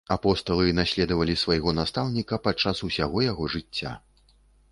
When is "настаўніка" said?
1.81-2.41